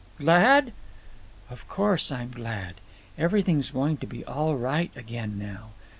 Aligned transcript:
"Glad!" 0.17 0.73
"Of 1.51 1.67
course 1.69 2.11
I'm 2.11 2.31
glad. 2.31 2.81
Everything's 3.19 3.69
going 3.69 3.97
to 3.97 4.07
be 4.07 4.25
all 4.25 4.55
right 4.57 4.89
again 4.95 5.37
now. 5.37 5.73